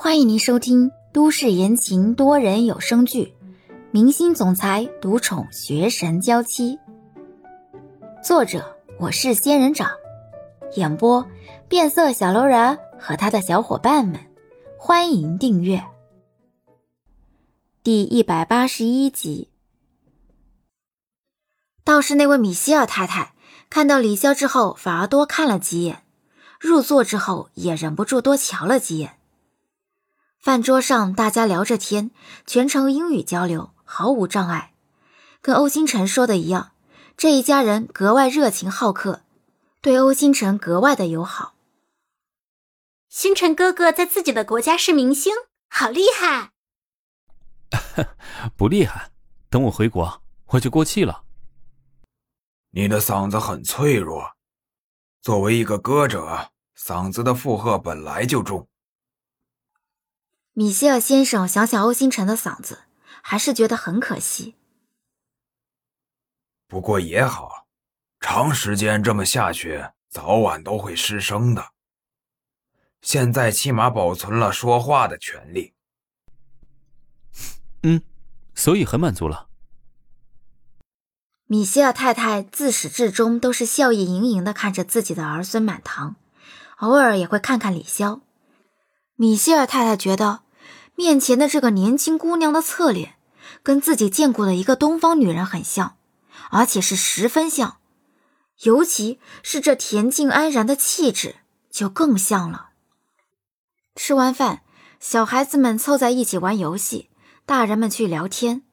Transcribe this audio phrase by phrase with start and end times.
[0.00, 3.34] 欢迎您收听都市言情多人有声剧
[3.90, 6.76] 《明星总裁独宠学神娇妻》，
[8.22, 9.90] 作者我是仙人掌，
[10.76, 11.26] 演播
[11.68, 14.20] 变色小楼人和他的小伙伴们。
[14.78, 15.84] 欢迎订阅
[17.82, 19.50] 第一百八十一集。
[21.82, 23.34] 倒是那位米歇尔太太
[23.68, 26.04] 看到李潇之后，反而多看了几眼，
[26.60, 29.17] 入座之后也忍不住多瞧了几眼。
[30.38, 32.12] 饭桌上，大家聊着天，
[32.46, 34.72] 全程英语交流，毫无障碍。
[35.42, 36.70] 跟欧星辰说的一样，
[37.16, 39.22] 这一家人格外热情好客，
[39.82, 41.54] 对欧星辰格外的友好。
[43.08, 45.34] 星辰哥哥在自己的国家是明星，
[45.68, 46.52] 好厉害！
[48.56, 49.10] 不厉害，
[49.50, 51.24] 等我回国，我就过气了。
[52.70, 54.34] 你的嗓子很脆弱，
[55.20, 58.67] 作为一个歌者，嗓子的负荷本来就重。
[60.58, 62.80] 米歇尔先生想想欧星辰的嗓子，
[63.22, 64.56] 还是觉得很可惜。
[66.66, 67.68] 不过也好，
[68.18, 71.68] 长时间这么下去，早晚都会失声的。
[73.00, 75.74] 现在起码保存了说话的权利。
[77.84, 78.02] 嗯，
[78.52, 79.46] 所以很满足了。
[81.46, 86.16] 米歇尔太太自始至终都是笑意盈盈的看着自己的儿孙满堂，
[86.78, 88.22] 偶尔也会看看李潇。
[89.14, 90.40] 米歇尔太太觉得。
[90.98, 93.14] 面前的这个年轻姑娘的侧脸，
[93.62, 95.96] 跟自己见过的一个东方女人很像，
[96.50, 97.76] 而且是十分像，
[98.64, 101.36] 尤其是这恬静安然的气质，
[101.70, 102.70] 就更像了。
[103.94, 104.62] 吃完饭，
[104.98, 107.10] 小孩子们凑在一起玩游戏，
[107.46, 108.64] 大人们去聊天。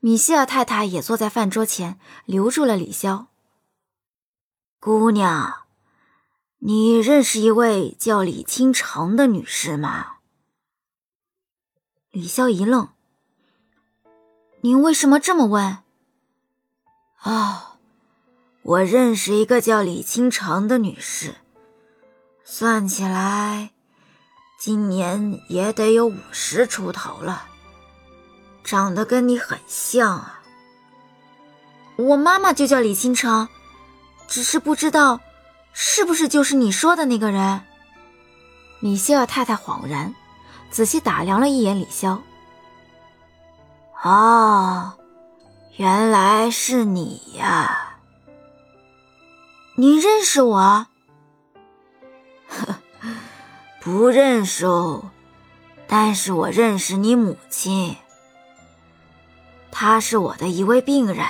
[0.00, 3.26] 米歇尔太太也坐在饭桌前，留住了李潇。
[4.80, 5.66] 姑娘，
[6.58, 10.14] 你认识一位叫李倾城的女士吗？
[12.12, 12.88] 李潇一愣
[14.62, 15.78] ：“您为什么这么问
[17.22, 17.78] ？”“哦，
[18.62, 21.36] 我认识一个叫李倾城的女士，
[22.42, 23.70] 算起来，
[24.58, 27.46] 今年也得有五十出头了，
[28.64, 30.42] 长得跟你很像啊。
[31.94, 33.48] ”“我妈妈就叫李倾城，
[34.26, 35.20] 只是不知道
[35.72, 37.62] 是不是就是你说的那个人。”
[38.82, 40.12] 米歇尔太太恍然。
[40.70, 42.18] 仔细打量了一眼李潇，
[44.02, 44.92] 哦，
[45.76, 47.96] 原来是你呀！
[49.74, 50.86] 你认识我？
[52.48, 52.76] 呵，
[53.80, 55.10] 不认识哦，
[55.88, 57.96] 但是我认识你母亲，
[59.70, 61.26] 她是我的一位病人，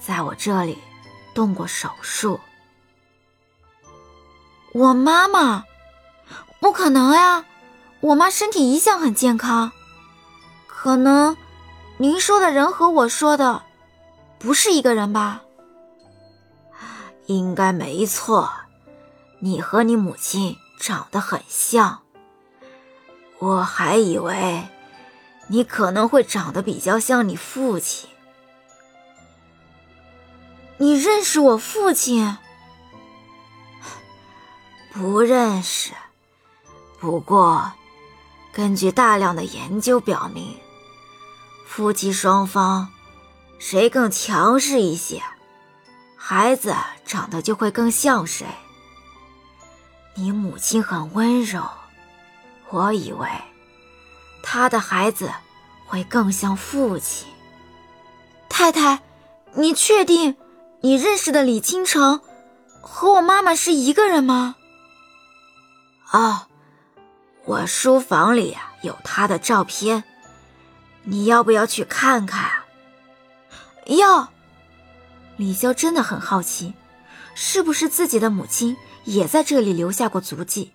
[0.00, 0.78] 在我这里
[1.34, 2.40] 动过手术。
[4.72, 5.64] 我妈妈？
[6.60, 7.44] 不可能呀！
[8.00, 9.72] 我妈身体一向很健康，
[10.66, 11.36] 可能
[11.96, 13.62] 您说的人和我说的
[14.38, 15.42] 不是一个人吧？
[17.26, 18.50] 应该没错，
[19.40, 22.02] 你和你母亲长得很像。
[23.40, 24.68] 我还以为
[25.48, 28.08] 你可能会长得比较像你父亲。
[30.76, 32.38] 你认识我父亲？
[34.92, 35.92] 不认识，
[37.00, 37.72] 不过。
[38.52, 40.56] 根据大量的研究表明，
[41.66, 42.88] 夫妻双方
[43.58, 45.22] 谁更强势一些，
[46.16, 46.74] 孩子
[47.06, 48.46] 长得就会更像谁。
[50.16, 51.62] 你母亲很温柔，
[52.70, 53.28] 我以为
[54.42, 55.30] 她的孩子
[55.86, 57.28] 会更像父亲。
[58.48, 59.00] 太太，
[59.54, 60.36] 你确定
[60.80, 62.20] 你认识的李倾城
[62.80, 64.56] 和我妈妈是一个人吗？
[66.10, 66.47] 啊。
[67.48, 70.04] 我书房里有他的照片，
[71.04, 72.50] 你要不要去看看？
[73.86, 74.28] 要。
[75.38, 76.74] 李潇真的很好奇，
[77.34, 80.72] 是不是自己的母亲也在这里留下过足迹？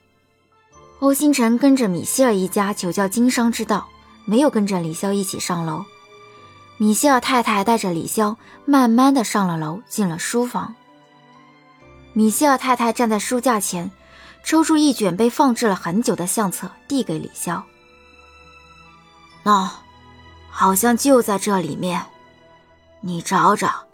[0.97, 3.88] 欧星辰跟着米歇尔一家求教经商之道，
[4.25, 5.86] 没有跟着李潇一起上楼。
[6.77, 10.74] 米歇尔太太带着李潇慢慢的上了楼，进了书房。
[12.13, 13.92] 米歇尔太太站在书架前。
[14.44, 17.62] 抽出一卷被放置了很久的相册，递给李潇。
[19.44, 19.69] 喏，
[20.50, 22.06] 好像就在这里面，
[23.01, 23.86] 你找找。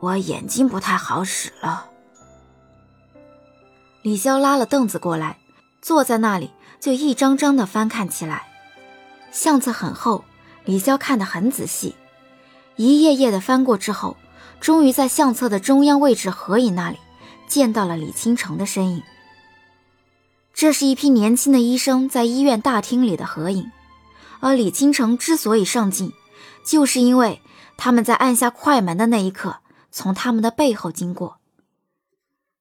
[0.00, 1.86] 我眼睛不太好使了。
[4.02, 5.38] 李潇拉了凳子过来，
[5.80, 6.50] 坐在那里
[6.80, 8.48] 就一张张的翻看起来。
[9.30, 10.24] 相册很厚，
[10.64, 11.94] 李潇看得很仔细，
[12.74, 14.16] 一页页的翻过之后，
[14.60, 16.98] 终于在相册的中央位置合影那里
[17.46, 19.02] 见到了李倾城的身影。
[20.52, 23.72] 这是一批年轻的医生在医院大厅里的合影，
[24.40, 26.12] 而李金城之所以上镜，
[26.64, 27.40] 就是因为
[27.76, 29.58] 他们在按下快门的那一刻，
[29.90, 31.38] 从他们的背后经过。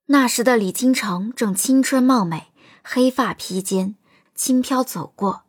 [0.07, 2.47] 那时的李金城正青春貌美，
[2.81, 3.95] 黑发披肩，
[4.33, 5.43] 轻飘走过，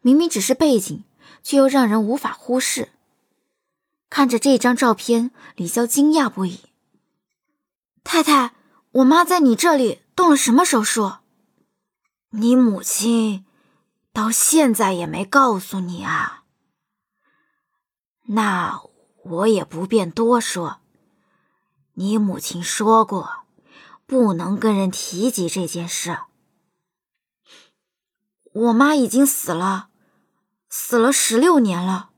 [0.00, 1.04] 明明只是背景，
[1.42, 2.90] 却又让人无法忽视。
[4.08, 6.60] 看着这张照片，李潇惊讶不已。
[8.04, 8.52] 太太，
[8.92, 11.14] 我妈在你这里动了什么手术？
[12.36, 13.46] 你母亲
[14.12, 16.42] 到现在也没告诉你啊？
[18.24, 18.82] 那
[19.22, 20.80] 我也不便多说。
[21.92, 23.44] 你母亲说过，
[24.04, 26.18] 不能跟人提及这件事。
[28.52, 29.90] 我妈已经死了，
[30.68, 32.10] 死了十六年了。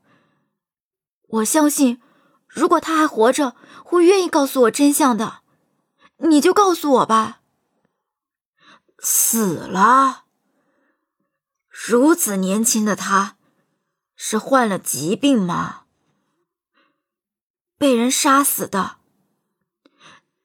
[1.28, 2.00] 我相信，
[2.48, 3.54] 如果她还活着，
[3.84, 5.42] 会愿意告诉我真相的。
[6.16, 7.42] 你就告诉我吧。
[9.08, 10.24] 死了。
[11.70, 13.36] 如此年轻的他，
[14.16, 15.82] 是患了疾病吗？
[17.78, 18.96] 被人杀死的。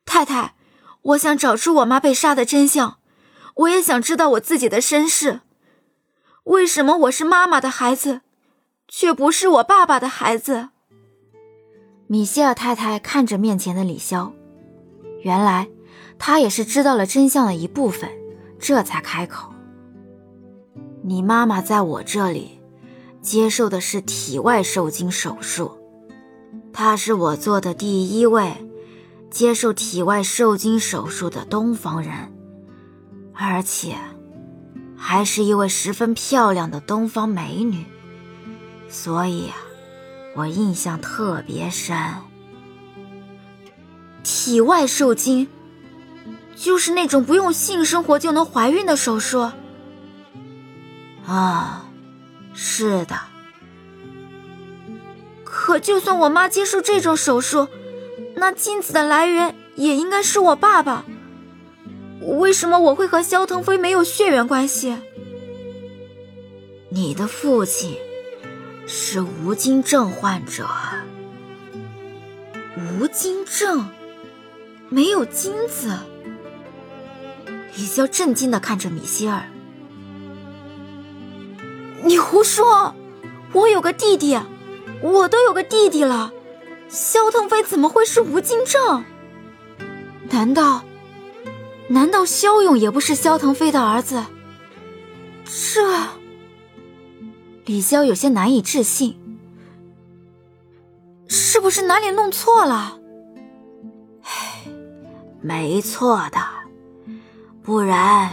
[0.06, 0.54] 太太，
[1.02, 3.00] 我想找出我妈被杀的真相，
[3.56, 5.42] 我也想知道我自己的身世。
[6.44, 8.22] 为什么我是妈妈的孩子，
[8.88, 10.70] 却不是我爸爸的孩子？
[12.06, 14.34] 米歇尔太太看着面前的李潇，
[15.24, 15.68] 原来
[16.20, 18.12] 她也是知道了真相的一部分，
[18.62, 19.52] 这才开口
[21.04, 22.62] ：“你妈妈在我这里
[23.22, 25.72] 接受的是体外受精手术，
[26.72, 28.54] 她是我做的第一位
[29.30, 32.14] 接受体外受精手术的东方人，
[33.34, 33.96] 而且
[34.96, 37.84] 还是一位十分漂亮的东方美女，
[38.88, 39.56] 所以啊。”
[40.34, 41.94] 我印象特别深。
[44.24, 45.46] 体外受精，
[46.56, 49.52] 就是那种不用性生活就能怀孕的手术。
[51.26, 51.86] 啊，
[52.54, 53.20] 是的。
[55.44, 57.68] 可就算我妈接受这种手术，
[58.36, 61.06] 那精子的来源也应该是我爸爸。
[62.22, 64.96] 为什么我会和萧腾飞没有血缘关系？
[66.90, 67.98] 你的父亲。
[68.94, 70.68] 是无精症患者，
[73.00, 73.88] 无精症，
[74.90, 75.98] 没有精子。
[77.76, 79.44] 李潇震惊的看着米歇尔
[82.04, 82.94] ：“你胡说！
[83.54, 84.40] 我有个弟弟，
[85.02, 86.32] 我都有个弟弟了，
[86.90, 89.04] 萧腾飞怎么会是无精症？
[90.30, 90.84] 难道，
[91.90, 94.24] 难道萧勇也不是萧腾飞的儿子？
[95.46, 95.82] 这……”
[97.66, 99.18] 李潇有些难以置信，
[101.28, 102.98] 是不是哪里弄错了？
[104.24, 104.66] 唉，
[105.42, 106.40] 没错的，
[107.64, 108.32] 不然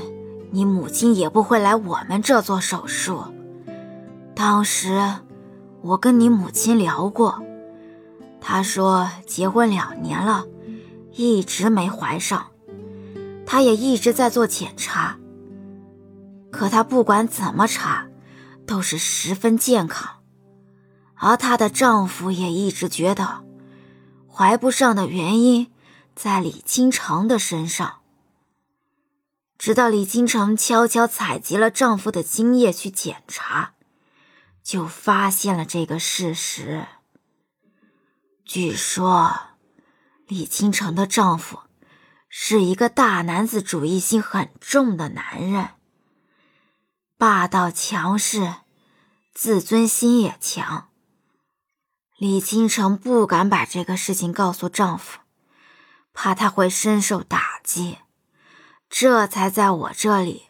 [0.51, 3.23] 你母亲也不会来我们这做手术。
[4.35, 5.15] 当时
[5.83, 7.43] 我跟你母亲聊过，
[8.41, 10.45] 她说结婚两年了，
[11.13, 12.47] 一直没怀上，
[13.45, 15.17] 她也一直在做检查，
[16.51, 18.07] 可她不管怎么查。
[18.67, 20.17] 都是十分健康，
[21.15, 23.43] 而她的丈夫也一直觉得
[24.31, 25.69] 怀不上的原因
[26.15, 27.95] 在李金城的身上。
[29.59, 33.75] 直到李金城悄悄采集了丈夫的精液去检查，
[34.63, 36.87] 就发现了这个事实。
[38.45, 39.37] 据说，
[40.29, 41.59] 李金城的丈夫
[42.29, 45.71] 是一个大男子主义心很重的男人。
[47.19, 48.55] 霸道强势，
[49.35, 50.89] 自尊心也强。
[52.17, 55.19] 李金城不敢把这个事情告诉丈夫，
[56.13, 57.99] 怕他会深受打击，
[58.91, 60.47] 这才在我这里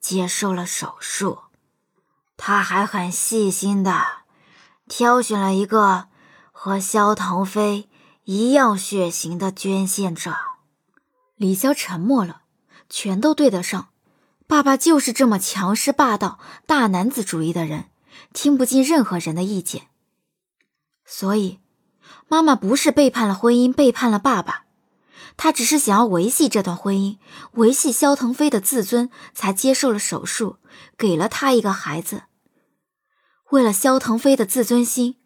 [0.00, 1.40] 接受了手术。
[2.36, 4.02] 他还很细心的
[4.88, 6.08] 挑选了一个
[6.52, 7.88] 和萧腾飞
[8.24, 10.34] 一样血型的捐献者。
[11.36, 12.42] 李潇沉默了，
[12.88, 13.88] 全都对得上。
[14.46, 17.90] 爸爸就是这么强势霸道、大男子主义的人，
[18.32, 19.88] 听不进任何人的意见。
[21.04, 21.60] 所以，
[22.28, 24.64] 妈妈不是背叛了婚姻，背叛了爸爸，
[25.36, 27.18] 他只是想要维系这段婚姻，
[27.52, 30.58] 维系萧腾飞的自尊，才接受了手术，
[30.96, 32.24] 给了他一个孩子。
[33.50, 35.16] 为了萧腾飞的自尊心，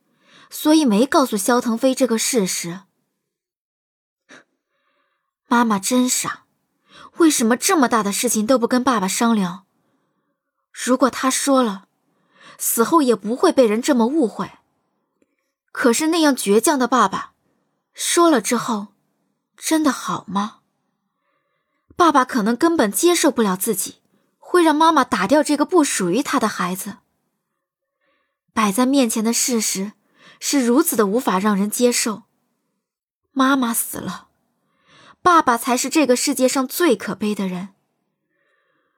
[0.51, 2.81] 所以没告诉萧腾飞这个事实。
[5.47, 6.45] 妈妈真傻。
[7.19, 9.67] 为什么这么大的事情都不跟爸爸商量？
[10.73, 11.87] 如果他说了，
[12.59, 14.51] 死后也不会被人这么误会。
[15.71, 17.35] 可是那样倔强的爸爸，
[17.93, 18.94] 说了之后，
[19.57, 20.61] 真的好吗？
[21.97, 24.03] 爸爸可能根本接受不了自己
[24.39, 26.97] 会让妈妈打掉这个不属于他的孩子。
[28.53, 29.93] 摆在面前的事实
[30.41, 32.25] 是如此的无法让人接受。
[33.33, 34.29] 妈妈死了，
[35.23, 37.71] 爸爸才是这个世界上最可悲的人。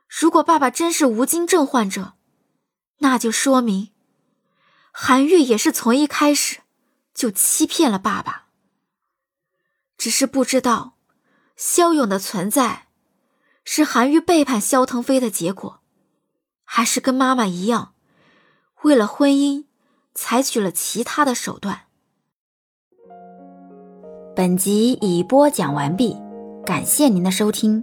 [0.08, 2.14] 如果爸爸真是无精症患者，
[2.98, 3.90] 那就说明
[4.90, 6.60] 韩愈也是从一开始
[7.12, 8.45] 就欺骗了爸爸。
[9.96, 10.94] 只是不知道，
[11.56, 12.88] 肖勇的存在
[13.64, 15.80] 是韩愈背叛萧腾飞的结果，
[16.64, 17.94] 还是跟妈妈一样，
[18.82, 19.64] 为了婚姻
[20.14, 21.82] 采取了其他的手段。
[24.34, 26.16] 本集已播讲完毕，
[26.64, 27.82] 感谢您的收听。